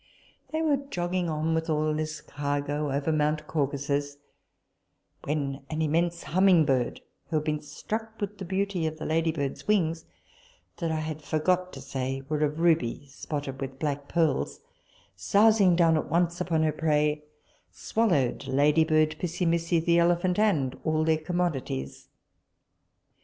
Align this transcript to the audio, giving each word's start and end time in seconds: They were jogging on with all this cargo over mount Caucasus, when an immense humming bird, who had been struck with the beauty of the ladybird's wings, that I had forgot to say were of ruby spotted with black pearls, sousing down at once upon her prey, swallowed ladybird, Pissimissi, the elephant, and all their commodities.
They 0.51 0.63
were 0.63 0.77
jogging 0.77 1.29
on 1.29 1.53
with 1.53 1.69
all 1.69 1.93
this 1.93 2.21
cargo 2.21 2.91
over 2.91 3.11
mount 3.11 3.45
Caucasus, 3.45 4.17
when 5.25 5.63
an 5.69 5.83
immense 5.83 6.23
humming 6.23 6.65
bird, 6.65 7.01
who 7.29 7.35
had 7.35 7.45
been 7.45 7.61
struck 7.61 8.19
with 8.19 8.39
the 8.39 8.45
beauty 8.45 8.87
of 8.87 8.97
the 8.97 9.05
ladybird's 9.05 9.67
wings, 9.67 10.05
that 10.77 10.91
I 10.91 11.01
had 11.01 11.21
forgot 11.21 11.71
to 11.73 11.81
say 11.81 12.23
were 12.27 12.41
of 12.43 12.59
ruby 12.59 13.05
spotted 13.09 13.61
with 13.61 13.77
black 13.77 14.07
pearls, 14.07 14.61
sousing 15.15 15.75
down 15.75 15.95
at 15.95 16.09
once 16.09 16.41
upon 16.41 16.63
her 16.63 16.71
prey, 16.71 17.21
swallowed 17.69 18.47
ladybird, 18.47 19.17
Pissimissi, 19.19 19.79
the 19.79 19.99
elephant, 19.99 20.39
and 20.39 20.75
all 20.83 21.03
their 21.03 21.19
commodities. 21.19 22.07